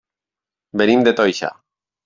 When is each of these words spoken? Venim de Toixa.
Venim 0.83 1.05
de 1.09 1.15
Toixa. 1.21 1.53